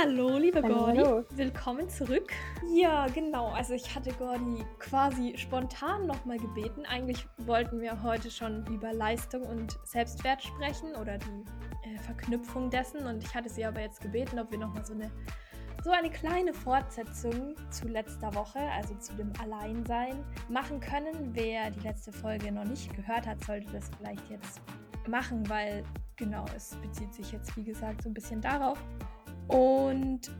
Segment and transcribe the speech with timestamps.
[0.00, 0.98] Hallo, liebe Gordi.
[0.98, 1.24] hallo.
[1.30, 2.30] Willkommen zurück.
[2.72, 3.48] Ja, genau.
[3.48, 6.86] Also ich hatte Gordi quasi spontan nochmal gebeten.
[6.86, 11.44] Eigentlich wollten wir heute schon über Leistung und Selbstwert sprechen oder die
[11.82, 13.06] äh, Verknüpfung dessen.
[13.06, 15.10] Und ich hatte sie aber jetzt gebeten, ob wir nochmal so eine,
[15.82, 21.30] so eine kleine Fortsetzung zu letzter Woche, also zu dem Alleinsein, machen können.
[21.32, 24.60] Wer die letzte Folge noch nicht gehört hat, sollte das vielleicht jetzt
[25.08, 25.82] machen, weil
[26.14, 28.78] genau, es bezieht sich jetzt, wie gesagt, so ein bisschen darauf.
[29.48, 30.30] Und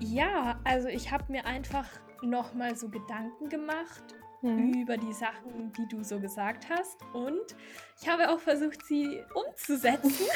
[0.00, 1.88] ja, also ich habe mir einfach
[2.22, 4.82] nochmal so Gedanken gemacht Mhm.
[4.82, 6.98] über die Sachen, die du so gesagt hast.
[7.14, 7.54] Und
[8.00, 10.26] ich habe auch versucht, sie umzusetzen.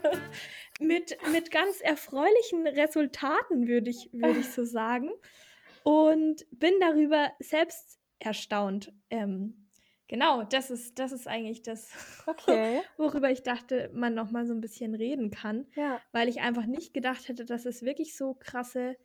[0.80, 5.10] mit, mit ganz erfreulichen Resultaten, würde ich, würde ich so sagen.
[5.82, 8.92] Und bin darüber selbst erstaunt.
[9.10, 9.59] Ähm,
[10.10, 11.88] genau, das ist, das ist eigentlich das,
[12.26, 12.82] Okay.
[12.98, 16.00] worüber ich dachte, man noch mal so ein bisschen reden kann, Ja.
[16.10, 18.96] weil ich einfach nicht gedacht hätte, dass es wirklich so krasse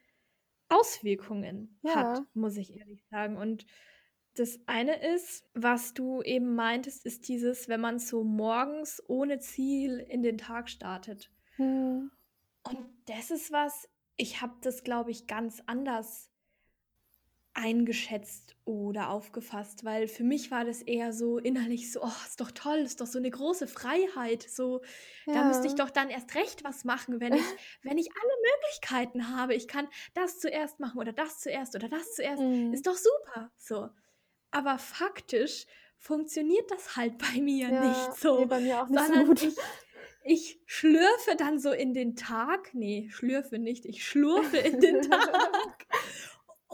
[0.68, 2.26] Auswirkungen hat, Ja.
[2.34, 3.38] muss ich ehrlich sagen.
[3.38, 3.68] Und
[4.34, 10.00] das eine ist, was du eben meintest, ist dieses, wenn man so morgens ohne Ziel
[10.00, 11.32] in den Tag startet.
[11.58, 12.12] Mhm.
[12.64, 16.32] Und das ist was, ich habe das, glaube ich, ganz anders
[17.56, 22.52] eingeschätzt oder aufgefasst, weil für mich war das eher so innerlich so, oh, ist doch
[22.52, 24.82] toll, ist doch so eine große Freiheit, so,
[25.32, 25.76] da müsste ich Ja.
[25.76, 29.56] doch dann erst recht was machen, wenn ich, wenn ich alle Möglichkeiten habe.
[29.56, 32.72] Ich kann das zuerst machen oder das zuerst oder das zuerst, Mhm.
[32.72, 33.90] ist doch super, so.
[34.52, 35.66] Aber faktisch
[35.98, 39.42] funktioniert das halt bei mir Ja, nicht nee, so, bei mir auch nicht so gut.
[39.42, 39.64] ich,
[40.24, 45.88] ich schlürfe dann so in den Tag, nee, schlürfe nicht, ich schlurfe in den Tag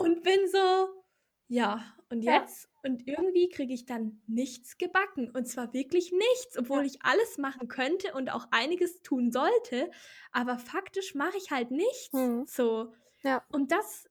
[0.01, 1.03] und bin so,
[1.47, 2.33] ja, und Ja.
[2.41, 2.69] jetzt?
[2.83, 5.29] Und irgendwie kriege ich dann nichts gebacken.
[5.31, 6.85] Und zwar wirklich nichts, obwohl Ja.
[6.85, 9.91] ich alles machen könnte und auch einiges tun sollte.
[10.31, 12.11] Aber faktisch mache ich halt nichts.
[12.13, 12.45] Mhm.
[12.45, 12.93] So.
[13.23, 13.45] Ja.
[13.49, 14.09] Und das,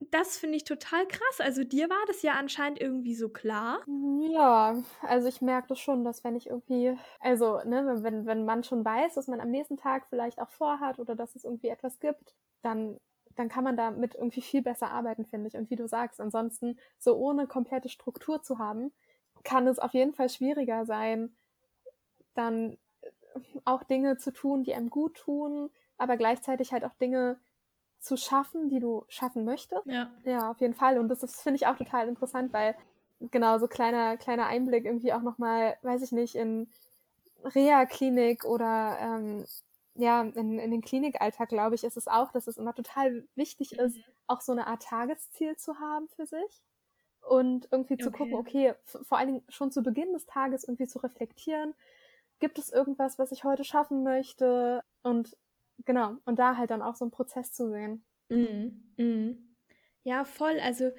[0.00, 1.40] das finde ich total krass.
[1.40, 3.86] Also dir war das ja anscheinend irgendwie so klar.
[3.86, 8.62] Ja, also ich merke das schon, dass wenn ich irgendwie, also, ne, wenn, wenn man
[8.62, 11.98] schon weiß, was man am nächsten Tag vielleicht auch vorhat oder dass es irgendwie etwas
[11.98, 12.98] gibt, dann,
[13.38, 15.56] dann kann man damit irgendwie viel besser arbeiten, finde ich.
[15.56, 18.92] Und wie du sagst, ansonsten so ohne komplette Struktur zu haben,
[19.44, 21.36] kann es auf jeden Fall schwieriger sein,
[22.34, 22.78] dann
[23.64, 27.38] auch Dinge zu tun, die einem gut tun, aber gleichzeitig halt auch Dinge
[28.00, 29.86] zu schaffen, die du schaffen möchtest.
[29.86, 30.10] Ja.
[30.24, 30.98] Ja, auf jeden Fall.
[30.98, 32.74] Und das, das finde ich auch total interessant, weil
[33.20, 36.68] genau so kleiner, kleiner Einblick irgendwie auch nochmal, weiß ich nicht, in
[37.44, 39.44] Reha-Klinik oder ähm,
[39.98, 43.78] ja, in, in den Klinikalltag, glaube ich, ist es auch, dass es immer total wichtig
[43.78, 44.04] ist, Mhm.
[44.26, 46.62] auch so eine Art Tagesziel zu haben für sich
[47.22, 48.74] und irgendwie zu gucken, Okay.
[48.84, 51.74] vor allen Dingen schon zu Beginn des Tages irgendwie zu reflektieren,
[52.40, 55.36] gibt es irgendwas, was ich heute schaffen möchte und
[55.86, 58.04] genau, und da halt dann auch so einen Prozess zu sehen.
[58.30, 58.92] Mhm.
[58.98, 59.56] Mhm.
[60.02, 60.58] Ja, voll.
[60.60, 60.90] Also,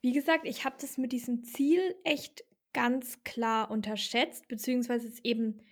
[0.00, 5.62] wie gesagt, ich habe das mit diesem Ziel echt ganz klar unterschätzt, beziehungsweise es eben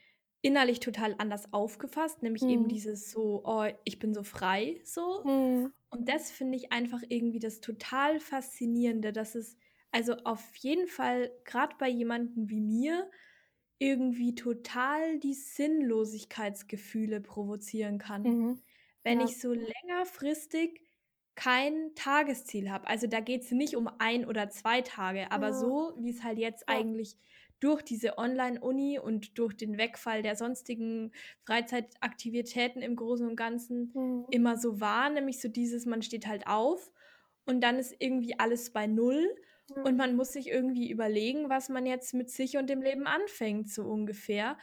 [0.43, 2.69] innerlich total anders aufgefasst, nämlich eben Mhm.
[2.69, 5.25] dieses so, oh, ich bin so frei, so.
[5.25, 5.73] Mhm.
[5.91, 9.57] Und das finde ich einfach irgendwie das total Faszinierende, dass es
[9.93, 13.11] also auf jeden Fall gerade bei jemandem wie mir
[13.79, 18.63] irgendwie total die Sinnlosigkeitsgefühle provozieren kann Mhm.
[19.05, 19.21] wenn Ja.
[19.21, 20.83] ich so längerfristig
[21.37, 22.89] kein Tagesziel habe.
[22.89, 25.55] Also da geht es nicht um ein oder zwei Tage, aber Ja.
[25.55, 26.69] so, wie es halt jetzt Ja.
[26.69, 27.17] eigentlich
[27.61, 31.13] durch diese Online-Uni und durch den Wegfall der sonstigen
[31.47, 34.29] Freizeitaktivitäten im Großen und Ganzen Mhm.
[34.31, 36.93] immer so war, nämlich so dieses, man steht halt auf
[37.47, 39.35] und dann ist irgendwie alles bei Null
[39.83, 39.99] und Mhm.
[39.99, 43.85] man muss sich irgendwie überlegen, was man jetzt mit sich und dem Leben anfängt, so
[43.85, 44.59] ungefähr.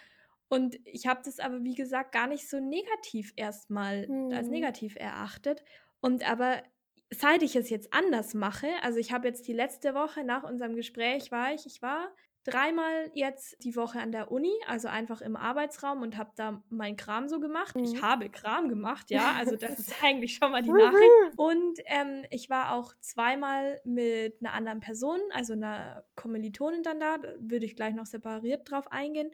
[0.50, 4.52] Und ich habe das aber, wie gesagt, gar nicht so negativ erstmal als Mhm.
[4.52, 5.64] negativ erachtet.
[6.02, 6.64] Und aber
[7.12, 10.76] seit ich es jetzt anders mache, also ich habe jetzt die letzte Woche nach unserem
[10.76, 12.14] Gespräch war ich, ich war
[12.46, 16.96] dreimal jetzt die Woche an der Uni, also einfach im Arbeitsraum und habe da meinen
[16.98, 17.76] Kram so gemacht.
[17.82, 18.02] Ich Mhm.
[18.02, 21.18] habe Kram gemacht, ja, also das ist eigentlich schon mal die Nachricht.
[21.36, 27.18] Und ähm, ich war auch zweimal mit einer anderen Person, also einer Kommilitonin dann da,
[27.18, 29.32] da würde ich gleich noch separiert drauf eingehen.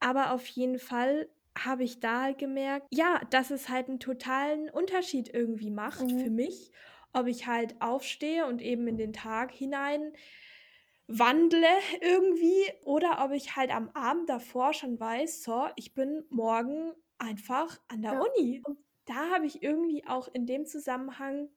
[0.00, 4.70] Aber auf jeden Fall habe ich da halt gemerkt, ja, dass es halt einen totalen
[4.70, 6.30] Unterschied irgendwie macht für Mhm.
[6.30, 6.72] mich,
[7.12, 10.12] ob ich halt aufstehe und eben in den Tag hinein
[11.08, 11.66] wandle
[12.00, 17.80] irgendwie oder ob ich halt am Abend davor schon weiß, so, ich bin morgen einfach
[17.88, 18.20] an der Ja.
[18.20, 18.64] Uni.
[18.64, 21.50] Und da habe ich irgendwie auch in dem Zusammenhang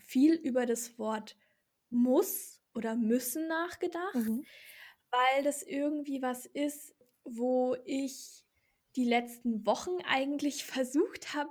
[0.00, 1.36] viel über das Wort
[1.90, 4.44] muss oder müssen nachgedacht, Mhm.
[5.10, 6.94] weil das irgendwie was ist,
[7.24, 8.44] wo ich
[8.96, 11.50] die letzten Wochen eigentlich versucht habe,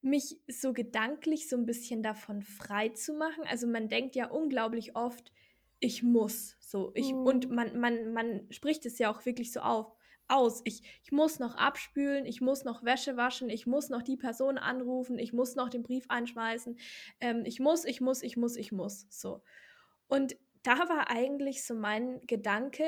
[0.00, 3.44] mich so gedanklich so ein bisschen davon frei zu machen.
[3.46, 5.32] Also man denkt ja unglaublich oft,
[5.80, 6.92] ich muss so.
[6.94, 7.26] Ich, mhm.
[7.26, 9.92] Und man, man, man spricht es ja auch wirklich so auf,
[10.28, 10.60] aus.
[10.64, 14.58] Ich, ich muss noch abspülen, ich muss noch Wäsche waschen, ich muss noch die Person
[14.58, 16.78] anrufen, ich muss noch den Brief einschmeißen.
[17.20, 19.06] Ähm, ich muss, ich muss, ich muss, ich muss.
[19.08, 19.42] So.
[20.06, 22.84] Und da war eigentlich so mein Gedanke,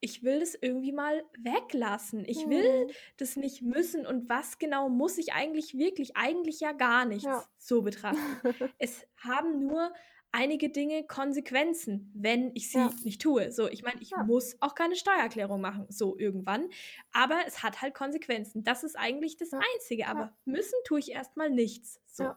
[0.00, 2.24] ich will das irgendwie mal weglassen.
[2.26, 2.90] Ich will mhm.
[3.18, 4.06] das nicht müssen.
[4.06, 6.16] Und was genau muss ich eigentlich wirklich?
[6.16, 7.44] Eigentlich ja gar nichts ja.
[7.58, 8.18] so betrachten.
[8.78, 9.92] es haben nur
[10.32, 12.90] einige Dinge Konsequenzen, wenn ich sie ja.
[13.02, 13.50] nicht tue.
[13.52, 14.22] So, ich meine, ich ja.
[14.24, 16.68] muss auch keine Steuererklärung machen, so irgendwann.
[17.12, 18.62] Aber es hat halt Konsequenzen.
[18.62, 20.06] Das ist eigentlich das Einzige.
[20.06, 22.00] Aber müssen tue ich erstmal nichts.
[22.06, 22.32] So.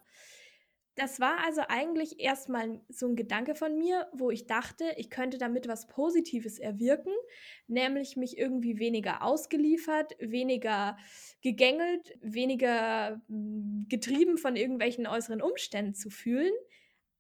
[0.96, 5.40] Das war also eigentlich erstmal so ein Gedanke von mir, wo ich dachte, ich könnte
[5.40, 7.14] damit was Positives erwirken,
[7.68, 10.96] nämlich mich irgendwie weniger ausgeliefert, weniger
[11.42, 16.54] gegängelt, weniger hm, getrieben von irgendwelchen äußeren Umständen zu fühlen.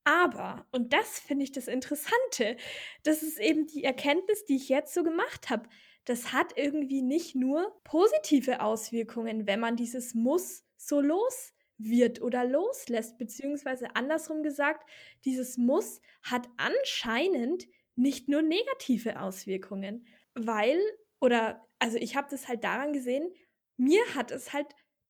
[0.05, 2.57] Aber, und das finde ich das Interessante,
[3.03, 5.69] das ist eben die Erkenntnis, die ich jetzt so gemacht habe.
[6.05, 12.45] Das hat irgendwie nicht nur positive Auswirkungen, wenn man dieses Muss so los wird oder
[12.45, 14.89] loslässt, beziehungsweise andersrum gesagt,
[15.23, 17.65] dieses Muss hat anscheinend
[17.95, 20.79] nicht nur negative Auswirkungen, weil,
[21.21, 23.31] oder, also ich habe das halt daran gesehen,
[23.77, 24.67] mir hat es halt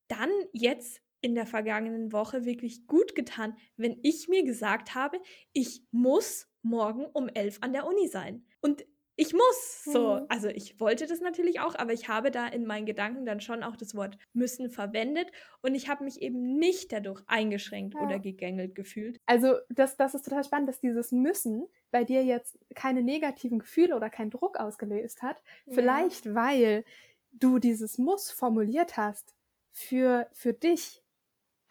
[0.08, 5.20] dann jetzt in der vergangenen Woche wirklich gut getan, wenn ich mir gesagt habe,
[5.54, 8.46] ich muss morgen um elf an der Uni sein.
[8.62, 8.86] Und
[9.16, 10.16] ich muss so.
[10.16, 10.26] Mhm.
[10.28, 13.64] Also ich wollte das natürlich auch, aber ich habe da in meinen Gedanken dann schon
[13.64, 15.32] auch das Wort müssen verwendet
[15.62, 18.02] und ich habe mich eben nicht dadurch eingeschränkt ja.
[18.02, 19.22] oder gegängelt gefühlt.
[19.26, 23.96] Also das, das ist total spannend, dass dieses Müssen bei dir jetzt keine negativen Gefühle
[23.96, 25.42] oder keinen Druck ausgelöst hat.
[25.68, 25.76] Ja.
[25.76, 26.84] Vielleicht weil
[27.32, 29.36] du dieses Muss formuliert hast
[29.72, 31.03] für, für dich.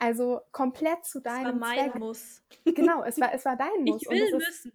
[0.02, 2.00] Also komplett zu deinem es war mein Zweck.
[2.00, 2.42] Muss.
[2.64, 4.02] Genau, es war, es war dein Muss.
[4.02, 4.72] Ich will müssen.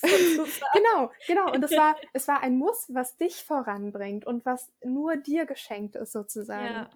[0.02, 1.52] genau, genau.
[1.52, 5.96] Und es war, es war ein Muss, was dich voranbringt und was nur dir geschenkt
[5.96, 6.74] ist, sozusagen.
[6.74, 6.90] Ja.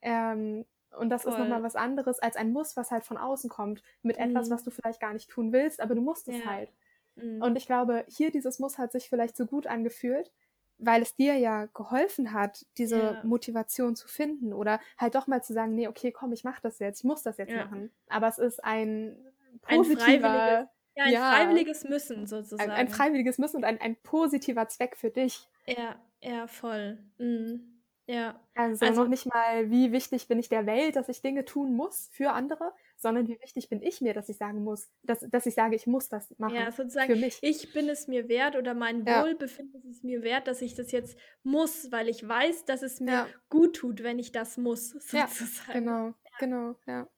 [0.00, 0.64] Ähm,
[0.96, 1.32] und das Voll.
[1.32, 4.30] ist nochmal was anderes als ein Muss, was halt von außen kommt, mit mhm.
[4.30, 6.46] etwas, was du vielleicht gar nicht tun willst, aber du musst es ja.
[6.46, 6.72] halt.
[7.16, 7.42] Mhm.
[7.42, 10.32] Und ich glaube, hier dieses Muss hat sich vielleicht so gut angefühlt,
[10.80, 13.20] weil es dir ja geholfen hat, diese ja.
[13.22, 16.78] Motivation zu finden oder halt doch mal zu sagen, nee, okay, komm, ich mach das
[16.78, 17.64] jetzt, ich muss das jetzt ja.
[17.64, 17.90] machen.
[18.08, 19.16] Aber es ist ein
[19.62, 21.30] positiver, ein ja, ein ja.
[21.32, 22.70] freiwilliges Müssen sozusagen.
[22.70, 25.48] Ein, ein, freiwilliges Müssen und ein, ein positiver Zweck für dich.
[25.66, 26.98] Ja, ja, voll.
[27.18, 27.80] Mhm.
[28.06, 28.40] Ja.
[28.54, 31.74] Also, also, noch nicht mal, wie wichtig bin ich der Welt, dass ich Dinge tun
[31.74, 35.46] muss für andere, sondern wie wichtig bin ich mir, dass ich sagen muss, dass, dass
[35.46, 36.54] ich sage, ich muss das machen.
[36.54, 37.38] Ja, sozusagen, für mich.
[37.42, 39.24] ich bin es mir wert oder mein ja.
[39.24, 43.00] Wohlbefinden ist es mir wert, dass ich das jetzt muss, weil ich weiß, dass es
[43.00, 43.28] mir ja.
[43.48, 45.28] gut tut, wenn ich das muss, sozusagen.
[45.68, 47.08] Ja, genau, genau, ja.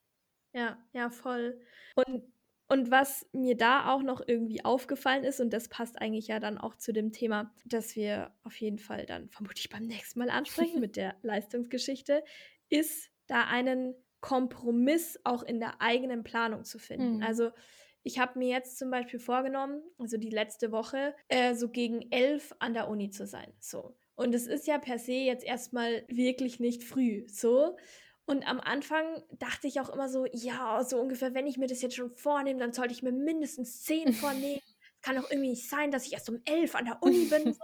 [0.54, 1.60] Ja, ja, voll.
[1.94, 2.24] Und
[2.72, 6.56] und was mir da auch noch irgendwie aufgefallen ist, und das passt eigentlich ja dann
[6.56, 10.80] auch zu dem Thema, das wir auf jeden Fall dann vermutlich beim nächsten Mal ansprechen
[10.80, 12.24] mit der Leistungsgeschichte,
[12.70, 17.16] ist da einen Kompromiss auch in der eigenen Planung zu finden.
[17.16, 17.22] Mhm.
[17.22, 17.50] Also
[18.04, 22.54] ich habe mir jetzt zum Beispiel vorgenommen, also die letzte Woche, äh, so gegen elf
[22.58, 23.52] an der Uni zu sein.
[23.60, 23.94] So.
[24.14, 27.26] Und es ist ja per se jetzt erstmal wirklich nicht früh.
[27.28, 27.76] So.
[28.24, 31.82] Und am Anfang dachte ich auch immer so, ja, so ungefähr, wenn ich mir das
[31.82, 34.62] jetzt schon vornehme, dann sollte ich mir mindestens zehn vornehmen.
[35.02, 37.52] Kann doch irgendwie nicht sein, dass ich erst um elf an der Uni bin.
[37.52, 37.60] So.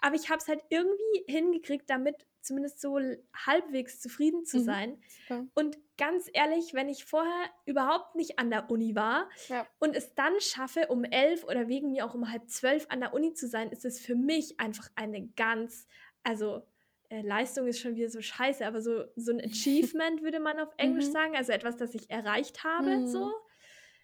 [0.00, 2.98] Aber ich habe es halt irgendwie hingekriegt, damit zumindest so
[3.34, 4.64] halbwegs zufrieden zu mhm.
[4.64, 5.02] sein.
[5.28, 5.50] Mhm.
[5.54, 9.66] Und ganz ehrlich, wenn ich vorher überhaupt nicht an der Uni war ja.
[9.78, 13.14] und es dann schaffe, um elf oder wegen mir auch um halb zwölf an der
[13.14, 15.88] Uni zu sein, ist es für mich einfach eine ganz,
[16.22, 16.62] also
[17.08, 20.72] äh, Leistung ist schon wieder so scheiße, aber so, so ein Achievement würde man auf
[20.76, 21.12] Englisch mhm.
[21.12, 23.06] sagen, also etwas, das ich erreicht habe, mhm.
[23.06, 23.32] so.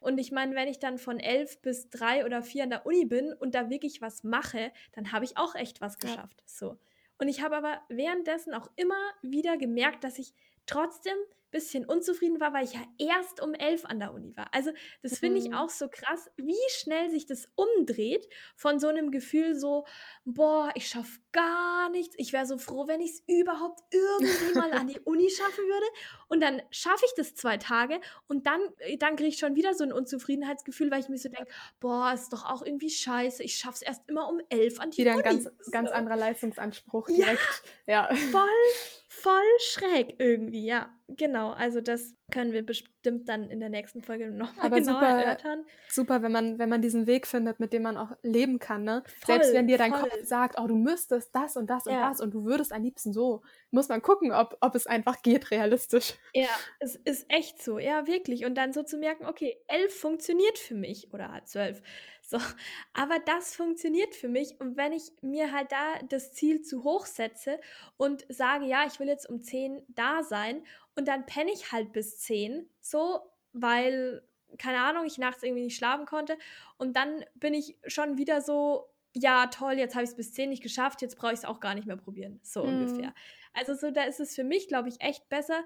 [0.02, 3.04] Und ich meine, wenn ich dann von elf bis drei oder vier an der Uni
[3.04, 6.47] bin und da wirklich was mache, dann habe ich auch echt was geschafft, ja.
[6.47, 6.78] so.
[7.18, 10.35] Und ich habe aber währenddessen auch immer wieder gemerkt, dass ich
[10.66, 11.16] trotzdem
[11.52, 14.49] bisschen unzufrieden war, weil ich ja erst um elf an der Uni war.
[14.52, 15.54] Also das finde ich mhm.
[15.54, 19.87] auch so krass, wie schnell sich das umdreht von so einem Gefühl so,
[20.25, 22.14] boah, ich schaffe gar nichts.
[22.18, 25.87] Ich wäre so froh, wenn ich es überhaupt irgendwie mal an die Uni schaffen würde.
[26.28, 29.75] Und dann schaffe ich das zwei Tage und dann, äh, dann kriege ich schon wieder
[29.75, 33.42] so ein Unzufriedenheitsgefühl, weil ich mir so denke, boah, ist doch auch irgendwie scheiße.
[33.42, 35.21] Ich schaffe es erst immer um elf an die wieder Uni.
[35.21, 37.62] Wieder ein ganz, ganz anderer Leistungsanspruch direkt.
[37.87, 38.16] Ja, ja.
[38.30, 38.49] voll
[39.12, 40.88] voll schräg irgendwie, ja.
[41.09, 45.07] Genau, also das, können wir bestimmt dann in der nächsten Folge noch mal genau super,
[45.07, 45.64] erörtern.
[45.88, 49.04] Super, wenn man, wenn man diesen Weg findet, mit dem man auch leben kann, ne?
[49.21, 50.09] Voll, Selbst wenn dir dein voll.
[50.09, 52.09] Kopf sagt, oh, du müsstest das und das und ja.
[52.09, 55.50] das und du würdest am liebsten so, muss man gucken, ob, ob es einfach geht,
[55.50, 56.14] realistisch.
[56.35, 56.49] Ja,
[56.81, 58.47] es ist echt so, ja, wirklich.
[58.47, 61.83] Und dann so zu merken, okay, elf funktioniert für mich oder zwölf.
[62.32, 62.38] So,
[62.94, 64.58] aber das funktioniert für mich.
[64.58, 67.60] Und wenn ich mir halt da das Ziel zu hoch setze
[67.98, 70.64] und sage, ja, ich will jetzt um 10 da sein
[70.96, 73.20] und dann penne ich halt bis 10, so,
[73.52, 74.22] weil,
[74.58, 76.38] keine Ahnung, ich nachts irgendwie nicht schlafen konnte.
[76.78, 80.48] Und dann bin ich schon wieder so, ja, toll, jetzt habe ich es bis 10
[80.48, 82.40] nicht geschafft, jetzt brauche ich es auch gar nicht mehr probieren.
[82.42, 82.86] So mhm.
[82.86, 83.14] ungefähr.
[83.52, 85.62] Also so, da ist es für mich, glaube ich, echt besser,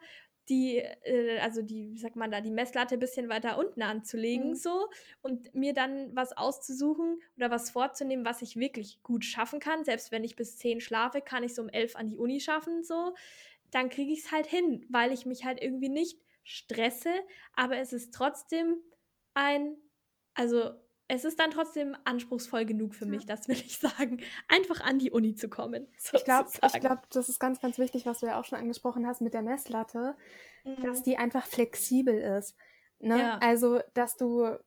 [0.49, 4.51] die, äh, also die, wie sagt man da, die Messlatte ein bisschen weiter unten anzulegen,
[4.51, 4.55] mhm.
[4.55, 4.89] so,
[5.23, 9.85] und mir dann was auszusuchen oder was vorzunehmen, was ich wirklich gut schaffen kann.
[9.85, 12.83] Selbst wenn ich bis 10 schlafe, kann ich so um 11 an die Uni schaffen,
[12.83, 13.15] so.
[13.71, 17.13] Dann kriege ich es halt hin, weil ich mich halt irgendwie nicht stresse,
[17.55, 18.77] aber es ist trotzdem
[19.35, 19.77] ein,
[20.35, 20.71] also
[21.09, 25.11] es ist dann trotzdem anspruchsvoll genug für mich, das will ich sagen, einfach an die
[25.11, 25.87] Uni zu kommen.
[25.99, 26.49] Sozusagen.
[26.49, 29.21] Ich glaube, glaub, das ist ganz, ganz wichtig, was du ja auch schon angesprochen hast
[29.21, 30.17] mit der Messlatte,
[30.65, 30.83] mhm.
[30.83, 32.57] dass die einfach flexibel ist.
[32.99, 33.19] Ne?
[33.19, 33.39] Ja.
[33.39, 34.59] Also, dass du,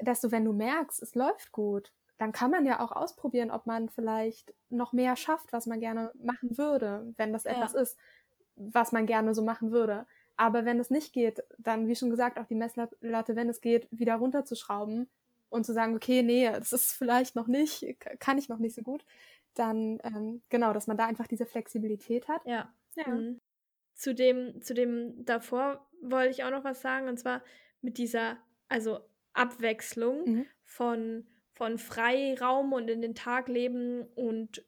[0.00, 3.66] dass du, wenn du merkst, es läuft gut, dann kann man ja auch ausprobieren, ob
[3.66, 7.80] man vielleicht noch mehr schafft, was man gerne machen würde, wenn das etwas ja.
[7.80, 7.98] ist,
[8.56, 10.06] was man gerne so machen würde.
[10.36, 13.88] Aber wenn es nicht geht, dann, wie schon gesagt, auch die Messlatte, wenn es geht,
[13.90, 15.08] wieder runterzuschrauben
[15.54, 17.86] und zu sagen, okay, nee, das ist vielleicht noch nicht,
[18.18, 19.04] kann ich noch nicht so gut,
[19.54, 22.44] dann ähm, genau, dass man da einfach diese Flexibilität hat.
[22.44, 22.74] Ja.
[22.96, 23.08] ja.
[23.08, 23.40] Mhm.
[23.94, 27.42] Zu dem, zu dem davor wollte ich auch noch was sagen, und zwar
[27.80, 28.36] mit dieser,
[28.68, 28.98] also
[29.32, 30.46] Abwechslung mhm.
[30.64, 34.64] von, von Freiraum und in den Tag leben und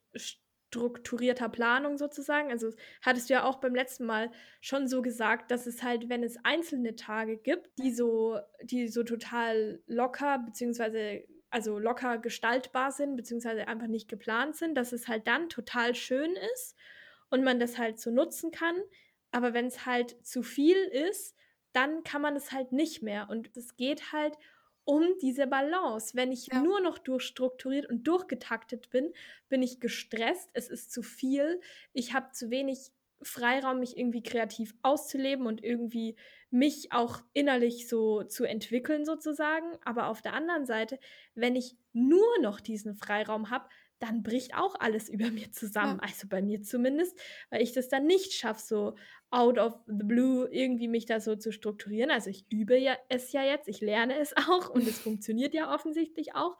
[0.69, 2.51] strukturierter Planung sozusagen.
[2.51, 2.71] Also
[3.01, 4.31] hattest du ja auch beim letzten Mal
[4.61, 9.03] schon so gesagt, dass es halt, wenn es einzelne Tage gibt, die so, die so
[9.03, 15.27] total locker beziehungsweise also locker gestaltbar sind, beziehungsweise einfach nicht geplant sind, dass es halt
[15.27, 16.75] dann total schön ist
[17.29, 18.75] und man das halt so nutzen kann.
[19.31, 21.35] Aber wenn es halt zu viel ist,
[21.71, 23.27] dann kann man es halt nicht mehr.
[23.29, 24.35] Und es geht halt
[24.87, 26.15] um diese Balance.
[26.15, 26.61] Wenn ich ja.
[26.61, 29.11] nur noch durchstrukturiert und durchgetaktet bin,
[29.49, 31.59] bin ich gestresst, es ist zu viel,
[31.91, 32.91] ich habe zu wenig
[33.21, 36.15] Freiraum, mich irgendwie kreativ auszuleben und irgendwie
[36.51, 39.77] mich auch innerlich so zu entwickeln sozusagen.
[39.83, 40.99] Aber auf der anderen Seite,
[41.35, 43.67] wenn ich nur noch diesen Freiraum habe,
[43.99, 45.99] dann bricht auch alles über mir zusammen.
[46.01, 46.07] Ja.
[46.07, 47.17] Also bei mir zumindest,
[47.49, 48.95] weil ich das dann nicht schaffe, so
[49.29, 52.11] out of the blue irgendwie mich da so zu strukturieren.
[52.11, 55.73] Also ich übe ja es ja jetzt, ich lerne es auch und es funktioniert ja
[55.73, 56.57] offensichtlich auch.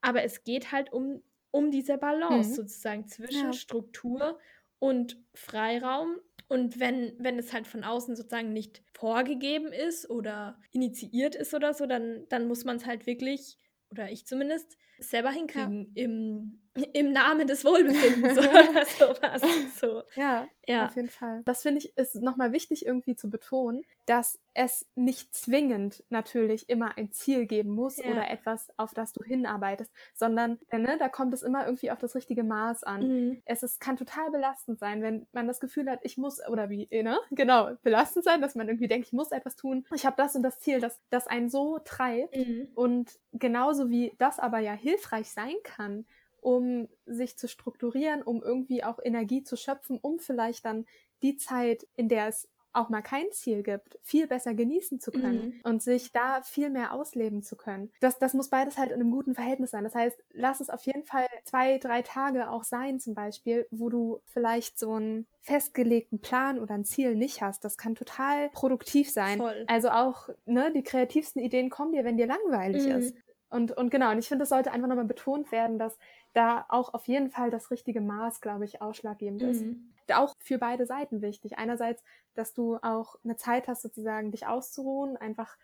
[0.00, 2.54] Aber es geht halt um, um diese Balance mhm.
[2.54, 3.52] sozusagen zwischen ja.
[3.52, 4.38] Struktur
[4.78, 6.16] und Freiraum.
[6.48, 11.74] Und wenn, wenn es halt von außen sozusagen nicht vorgegeben ist oder initiiert ist oder
[11.74, 13.56] so, dann, dann muss man es halt wirklich,
[13.90, 16.04] oder ich zumindest, selber hinkriegen ja.
[16.04, 16.60] im,
[16.92, 19.42] im Namen des Wohlbefindens oder sowas.
[19.80, 20.02] So.
[20.14, 21.42] Ja, ja, auf jeden Fall.
[21.44, 26.96] Das finde ich ist nochmal wichtig irgendwie zu betonen, dass es nicht zwingend natürlich immer
[26.96, 28.10] ein Ziel geben muss ja.
[28.10, 32.14] oder etwas, auf das du hinarbeitest, sondern ne, da kommt es immer irgendwie auf das
[32.14, 33.08] richtige Maß an.
[33.08, 33.42] Mhm.
[33.44, 36.88] Es ist, kann total belastend sein, wenn man das Gefühl hat, ich muss, oder wie,
[36.90, 37.18] ne?
[37.30, 39.86] Genau, belastend sein, dass man irgendwie denkt, ich muss etwas tun.
[39.94, 42.36] Ich habe das und das Ziel, das, das einen so treibt.
[42.36, 42.68] Mhm.
[42.74, 46.04] Und genauso wie das aber ja hilfreich sein kann,
[46.40, 50.86] um sich zu strukturieren, um irgendwie auch Energie zu schöpfen, um vielleicht dann
[51.22, 55.46] die Zeit, in der es auch mal kein Ziel gibt, viel besser genießen zu können
[55.46, 55.60] mhm.
[55.64, 57.90] und sich da viel mehr ausleben zu können.
[58.00, 59.84] Das, das muss beides halt in einem guten Verhältnis sein.
[59.84, 63.88] Das heißt, lass es auf jeden Fall zwei, drei Tage auch sein, zum Beispiel, wo
[63.88, 67.64] du vielleicht so einen festgelegten Plan oder ein Ziel nicht hast.
[67.64, 69.38] Das kann total produktiv sein.
[69.38, 69.64] Voll.
[69.66, 72.92] Also auch, ne, die kreativsten Ideen kommen dir, wenn dir langweilig mhm.
[72.92, 73.16] ist.
[73.50, 75.98] Und, und genau, und ich finde, es sollte einfach nochmal betont werden, dass
[76.32, 79.62] da auch auf jeden Fall das richtige Maß, glaube ich, ausschlaggebend ist.
[79.62, 79.92] Mhm.
[80.12, 81.58] Auch für beide Seiten wichtig.
[81.58, 82.02] Einerseits,
[82.34, 85.56] dass du auch eine Zeit hast, sozusagen dich auszuruhen, einfach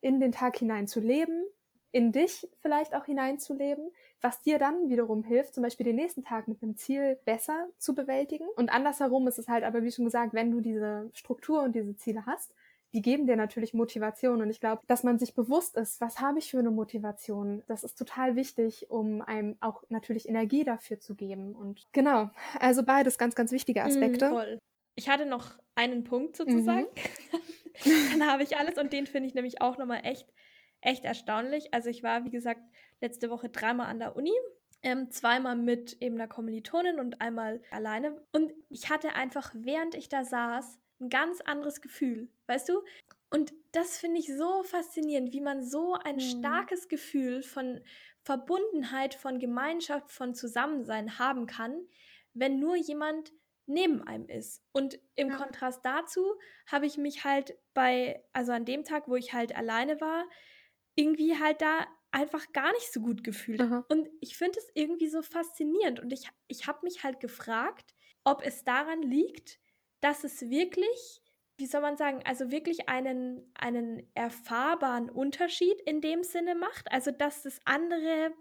[0.00, 1.44] in den Tag hinein zu leben,
[1.90, 6.48] in dich vielleicht auch hineinzuleben, was dir dann wiederum hilft, zum Beispiel den nächsten Tag
[6.48, 8.46] mit einem Ziel besser zu bewältigen.
[8.56, 11.96] Und andersherum ist es halt aber, wie schon gesagt, wenn du diese Struktur und diese
[11.96, 12.52] Ziele hast,
[12.92, 14.40] die geben dir natürlich Motivation.
[14.40, 17.84] Und ich glaube, dass man sich bewusst ist, was habe ich für eine Motivation, das
[17.84, 21.54] ist total wichtig, um einem auch natürlich Energie dafür zu geben.
[21.54, 24.30] Und genau, also beides ganz, ganz wichtige Aspekte.
[24.30, 24.58] Mm.
[24.94, 26.86] Ich hatte noch einen Punkt sozusagen.
[27.84, 27.90] Mhm.
[28.18, 30.26] Dann habe ich alles und den finde ich nämlich auch nochmal echt,
[30.80, 31.72] echt erstaunlich.
[31.72, 32.62] Also ich war, wie gesagt,
[33.00, 34.32] letzte Woche dreimal an der Uni
[34.82, 38.20] ähm, zweimal mit eben einer Kommilitonin und einmal alleine.
[38.32, 42.30] Und ich hatte einfach, während ich da saß, ein ganz anderes Gefühl.
[42.46, 42.82] Weißt du,
[43.30, 46.20] Und das finde ich so faszinierend, wie man so ein Mhm.
[46.20, 47.82] starkes Gefühl von
[48.22, 51.86] Verbundenheit, von Gemeinschaft, von Zusammensein haben kann,
[52.32, 53.32] wenn nur jemand
[53.66, 54.64] neben einem ist.
[54.72, 55.34] Und im Ja.
[55.34, 60.00] Kontrast dazu habe ich mich halt bei, also an dem Tag, wo ich halt alleine
[60.00, 60.24] war,
[60.94, 63.62] irgendwie halt da einfach gar nicht so gut gefühlt.
[63.62, 63.84] Aha.
[63.88, 66.00] Und ich finde es irgendwie so faszinierend.
[66.00, 69.60] Und ich, ich habe mich halt gefragt, ob es daran liegt,
[70.00, 71.22] dass es wirklich,
[71.56, 76.90] wie soll man sagen, also wirklich einen, einen erfahrbaren Unterschied in dem Sinne macht.
[76.92, 78.32] Also dass das andere,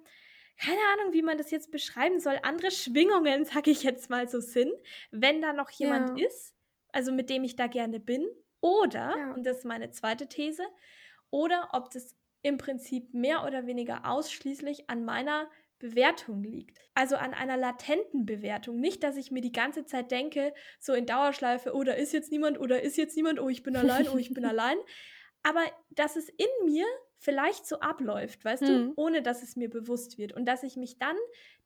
[0.59, 4.39] keine Ahnung, wie man das jetzt beschreiben soll, andere Schwingungen, sage ich jetzt mal so
[4.39, 4.73] sind,
[5.11, 6.15] wenn da noch jemand Ja.
[6.15, 6.55] ist,
[6.89, 8.27] also mit dem ich da gerne bin.
[8.61, 9.31] Oder, Ja.
[9.35, 10.63] und das ist meine zweite These,
[11.29, 15.49] oder ob das im Prinzip mehr oder weniger ausschließlich an meiner
[15.79, 16.79] Bewertung liegt.
[16.93, 18.79] Also an einer latenten Bewertung.
[18.79, 22.31] Nicht, dass ich mir die ganze Zeit denke, so in Dauerschleife, oh, da ist jetzt
[22.31, 24.77] niemand, oder ist jetzt niemand, oh, ich bin allein, oh, ich bin allein.
[25.43, 26.85] Aber dass es in mir
[27.19, 28.93] vielleicht so abläuft, weißt du, Mhm.
[28.95, 30.33] ohne dass es mir bewusst wird.
[30.33, 31.15] Und dass ich mich dann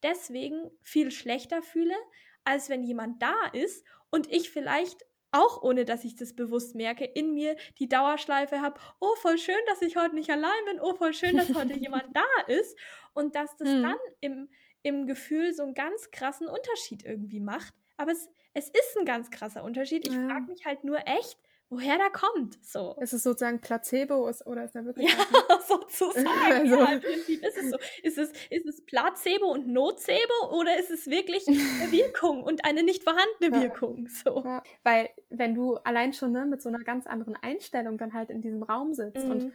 [0.03, 1.95] deswegen viel schlechter fühle,
[2.43, 7.05] als wenn jemand da ist und ich vielleicht auch ohne dass ich das bewusst merke,
[7.05, 10.93] in mir die Dauerschleife habe, oh, voll schön, dass ich heute nicht allein bin, oh,
[10.95, 12.77] voll schön, dass heute jemand da ist.
[13.13, 13.81] Und dass das Mhm.
[13.81, 14.49] dann im,
[14.83, 17.73] im Gefühl so einen ganz krassen Unterschied irgendwie macht.
[17.97, 20.05] Aber es, es ist ein ganz krasser Unterschied.
[20.05, 20.27] Ich Ja.
[20.27, 21.37] frage mich halt nur echt,
[21.71, 22.63] woher der kommt.
[22.63, 22.95] So.
[22.99, 25.17] Ist es sozusagen Placebo ist, oder ist da wirklich Ja,
[25.67, 26.27] sozusagen.
[26.27, 27.77] Also- Ja, im Prinzip ist es so.
[28.03, 31.57] Ist es, ist es Placebo und Nocebo oder ist es wirklich eine
[31.91, 33.61] Wirkung und eine nicht vorhandene Ja.
[33.63, 34.07] Wirkung?
[34.09, 34.43] So.
[34.43, 38.29] Ja, weil wenn du allein schon ne, mit so einer ganz anderen Einstellung dann halt
[38.29, 39.53] in diesem Raum sitzt und Mhm.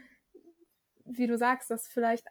[1.05, 2.27] wie du sagst, das vielleicht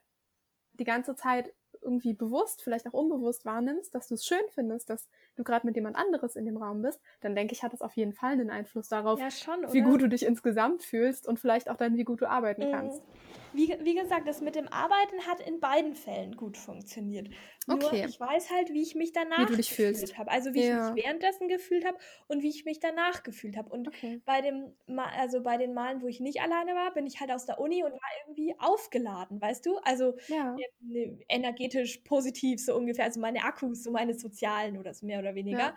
[0.74, 5.08] die ganze Zeit irgendwie bewusst, vielleicht auch unbewusst wahrnimmst, dass du es schön findest, dass
[5.36, 7.96] du gerade mit jemand anderes in dem Raum bist, dann denke ich, hat das auf
[7.96, 11.70] jeden Fall einen Einfluss darauf, Ja, schon, wie gut du dich insgesamt fühlst und vielleicht
[11.70, 12.66] auch dann, wie gut du arbeiten Mhm.
[12.66, 13.04] kannst.
[13.52, 17.30] Wie, wie gesagt, das mit dem Arbeiten hat in beiden Fällen gut funktioniert.
[17.66, 18.06] Nur Okay.
[18.06, 20.30] ich weiß halt, wie ich mich danach gefühlt habe.
[20.32, 20.62] Also wie Ja.
[20.62, 23.70] ich mich währenddessen gefühlt habe und wie ich mich danach gefühlt habe.
[23.72, 24.22] Und Okay.
[24.26, 27.46] bei dem, also bei den Malen, wo ich nicht alleine war, bin ich halt aus
[27.46, 29.78] der Uni und war irgendwie aufgeladen, weißt du?
[29.80, 30.64] Also Ja.
[30.80, 35.25] ne, energetisch positiv so ungefähr, also meine Akkus, so meine sozialen oder so mehr oder
[35.34, 35.58] weniger.
[35.60, 35.76] Ja.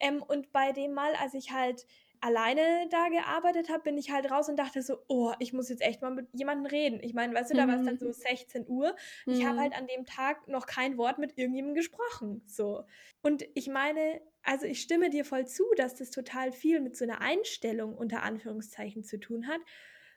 [0.00, 1.86] Ähm, und bei dem Mal, als ich halt
[2.20, 5.82] alleine da gearbeitet habe, bin ich halt raus und dachte so, oh, ich muss jetzt
[5.82, 6.98] echt mal mit jemandem reden.
[7.00, 7.98] Ich meine, weißt du, da war es dann Mhm.
[7.98, 8.96] so 16 Uhr.
[9.28, 9.60] Ich habe Mhm.
[9.60, 12.42] halt an dem Tag noch kein Wort mit irgendjemandem gesprochen.
[12.46, 12.84] So.
[13.22, 17.04] Und ich meine, also ich stimme dir voll zu, dass das total viel mit so
[17.04, 19.60] einer Einstellung unter Anführungszeichen zu tun hat.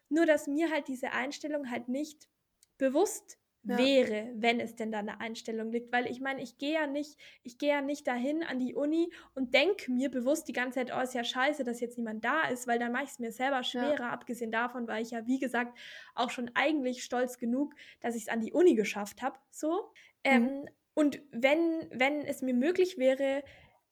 [0.10, 2.30] Nur dass mir halt diese Einstellung halt nicht
[2.78, 3.78] bewusst Ja.
[3.78, 5.92] wäre, wenn es denn da eine Einstellung liegt.
[5.92, 9.12] Weil ich meine, ich gehe ja nicht, ich gehe ja nicht dahin an die Uni
[9.36, 12.48] und denke mir bewusst die ganze Zeit, oh, ist ja scheiße, dass jetzt niemand da
[12.48, 14.12] ist, weil dann mache ich es mir selber schwerer.
[14.12, 15.78] Abgesehen davon war ich ja, wie gesagt,
[16.16, 19.38] auch schon eigentlich stolz genug, dass ich es an die Uni geschafft habe.
[19.52, 19.92] So.
[20.24, 23.44] Ähm, und wenn, wenn es mir möglich wäre,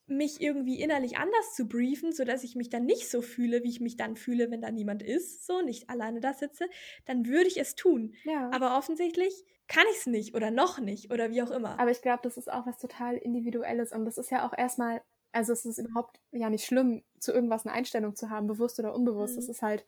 [0.09, 3.79] mich irgendwie innerlich anders zu briefen, sodass ich mich dann nicht so fühle, wie ich
[3.81, 6.65] mich dann fühle, wenn da niemand ist, so nicht alleine da sitze,
[7.05, 8.15] dann würde ich es tun.
[8.23, 8.49] ja.
[8.51, 11.79] Aber offensichtlich kann ich es nicht oder noch nicht oder wie auch immer.
[11.79, 15.01] Aber ich glaube, das ist auch was total Individuelles und das ist ja auch erstmal,
[15.31, 18.95] also es ist überhaupt ja nicht schlimm, zu irgendwas eine Einstellung zu haben, bewusst oder
[18.95, 19.35] unbewusst.
[19.35, 19.39] Mhm.
[19.39, 19.85] Es ist halt,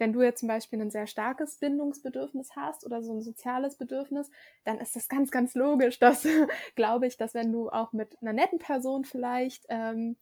[0.00, 4.30] wenn du jetzt zum Beispiel ein sehr starkes Bindungsbedürfnis hast oder so ein soziales Bedürfnis,
[4.64, 6.26] dann ist das ganz, ganz logisch, dass,
[6.74, 10.16] glaube ich, dass wenn du auch mit einer netten Person vielleicht ähm,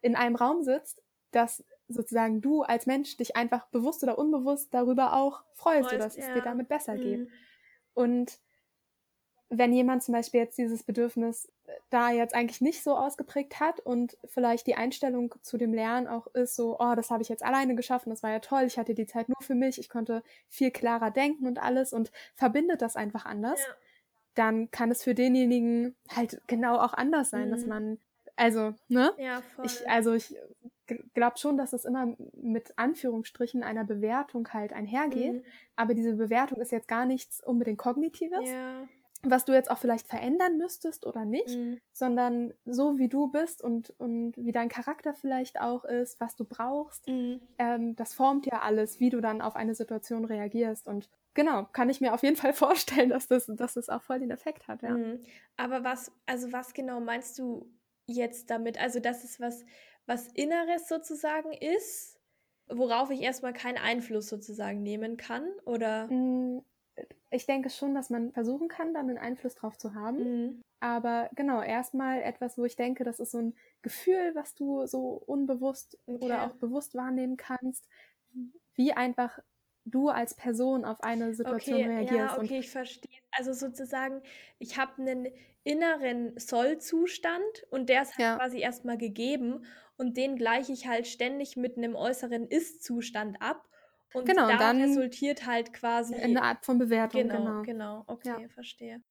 [0.00, 5.12] in einem Raum sitzt, dass sozusagen du als Mensch dich einfach bewusst oder unbewusst darüber
[5.12, 6.34] auch freust, oder dass Freust, es ja.
[6.34, 7.20] dir damit besser geht.
[7.20, 7.28] Mhm.
[7.92, 8.38] Und
[9.48, 13.80] wenn jemand zum Beispiel jetzt dieses Bedürfnis äh, da jetzt eigentlich nicht so ausgeprägt hat
[13.80, 17.44] und vielleicht die Einstellung zu dem Lernen auch ist so, oh, das habe ich jetzt
[17.44, 19.88] alleine geschafft und das war ja toll, ich hatte die Zeit nur für mich, ich
[19.88, 23.74] konnte viel klarer denken und alles und verbindet das einfach anders, Ja.
[24.34, 27.68] dann kann es für denjenigen halt genau auch anders sein, dass Mhm.
[27.68, 27.98] man,
[28.36, 29.12] also, ne?
[29.16, 29.66] Ja, voll.
[29.66, 30.34] Ich, also ich
[31.14, 35.44] glaube schon, dass es immer mit Anführungsstrichen einer Bewertung halt einhergeht, Mhm.
[35.76, 38.86] aber diese Bewertung ist jetzt gar nichts unbedingt Kognitives, Ja.
[39.22, 41.80] Was du jetzt auch vielleicht verändern müsstest oder nicht, Mhm.
[41.92, 46.44] sondern so wie du bist und, und wie dein Charakter vielleicht auch ist, was du
[46.44, 47.40] brauchst, Mhm.
[47.58, 50.86] ähm, das formt ja alles, wie du dann auf eine Situation reagierst.
[50.86, 52.52] Und genau, kann ich mir auf jeden Fall
[53.04, 54.94] vorstellen, dass das, dass das auch voll den Effekt hat, ja.
[54.94, 55.20] Mhm.
[55.56, 57.72] Aber was, also was genau meinst du
[58.06, 58.78] jetzt damit?
[58.80, 59.64] Also, dass es was,
[60.06, 62.20] was Inneres sozusagen ist,
[62.68, 65.48] worauf ich erstmal keinen Einfluss sozusagen nehmen kann?
[65.64, 66.08] Oder?
[67.30, 70.18] Ich denke schon, dass man versuchen kann, dann einen Einfluss drauf zu haben.
[70.18, 70.62] Mhm.
[70.80, 75.22] Aber genau, erstmal etwas, wo ich denke, das ist so ein Gefühl, was du so
[75.26, 76.24] unbewusst Okay.
[76.24, 77.88] oder auch bewusst wahrnehmen kannst,
[78.74, 79.38] wie einfach
[79.84, 82.36] du als Person auf eine Situation okay, reagierst.
[82.36, 83.10] Ja, okay, ich verstehe.
[83.30, 84.22] Also sozusagen,
[84.58, 85.28] ich habe einen
[85.64, 88.36] inneren Soll-Zustand und der ist halt ja.
[88.36, 89.64] quasi erstmal gegeben
[89.96, 93.68] und den gleiche ich halt ständig mit einem äußeren Ist-Zustand ab.
[94.16, 96.14] Und genau, da dann resultiert halt quasi.
[96.14, 97.36] Eine Art von Bewertung, genau.
[97.36, 98.04] Genau, genau.
[98.06, 98.48] okay, ja.
[98.48, 99.02] verstehe.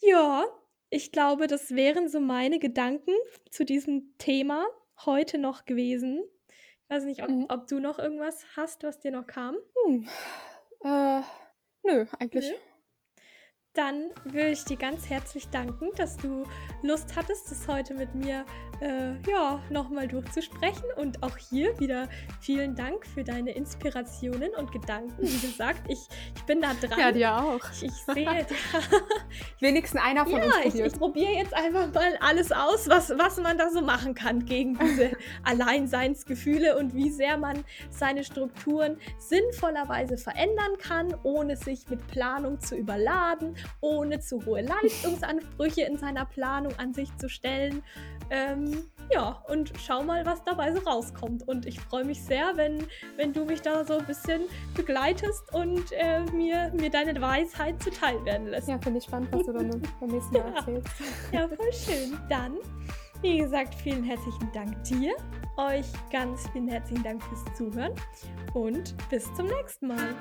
[0.00, 0.44] Ja,
[0.90, 3.12] ich glaube, das wären so meine Gedanken
[3.50, 4.66] zu diesem Thema
[5.04, 6.22] heute noch gewesen.
[6.48, 7.46] Ich weiß nicht, ob, mhm.
[7.48, 9.56] ob du noch irgendwas hast, was dir noch kam.
[9.84, 10.08] Hm.
[10.84, 11.20] Äh,
[11.82, 12.50] nö, eigentlich.
[12.50, 12.56] Nö
[13.78, 16.44] dann will ich dir ganz herzlich danken, dass du
[16.82, 18.44] Lust hattest, das heute mit mir
[18.80, 20.84] äh, ja, nochmal durchzusprechen.
[20.96, 22.08] Und auch hier wieder
[22.40, 25.22] vielen Dank für deine Inspirationen und Gedanken.
[25.22, 26.00] Wie gesagt, ich,
[26.34, 26.98] ich bin da dran.
[26.98, 27.60] Ja, dir auch.
[27.72, 28.46] Ich, ich sehe.
[29.60, 30.74] Wenigstens einer von ja, uns probiert.
[30.74, 34.44] Ich, ich probiere jetzt einfach mal alles aus, was, was man da so machen kann
[34.44, 35.12] gegen diese
[35.44, 42.74] Alleinseinsgefühle und wie sehr man seine Strukturen sinnvollerweise verändern kann, ohne sich mit Planung zu
[42.74, 47.82] überladen ohne zu hohe Leistungsansprüche in seiner Planung an sich zu stellen.
[48.30, 51.46] Ähm, ja, und schau mal, was dabei so rauskommt.
[51.48, 54.42] Und ich freue mich sehr, wenn, wenn du mich da so ein bisschen
[54.74, 58.68] begleitest und äh, mir, mir deine Weisheit zuteil werden lässt.
[58.68, 60.88] Ja, finde ich spannend, was du dann beim nächsten Mal erzählst.
[61.32, 62.18] Ja, voll schön.
[62.28, 62.58] Dann,
[63.22, 65.14] wie gesagt, vielen herzlichen Dank dir.
[65.56, 67.92] Euch ganz vielen herzlichen Dank fürs Zuhören
[68.54, 70.14] und bis zum nächsten Mal.